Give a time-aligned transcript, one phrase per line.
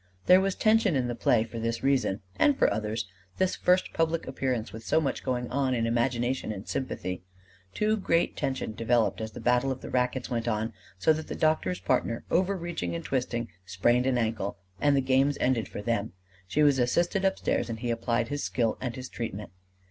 [0.25, 3.07] There was tension in the play for this reason; and for others:
[3.37, 7.21] this first public appearance with so much going on in imagination and sympathy.
[7.75, 11.35] Too great tension developed as the battle of the racquets went on: so that the
[11.35, 16.13] doctor's partner, overreaching and twisting, sprained an ankle, and the games ended for them:
[16.47, 19.51] she was assisted upstairs, and he applied his skill and his treatment.